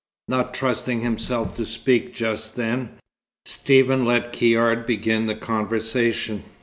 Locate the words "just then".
2.11-2.93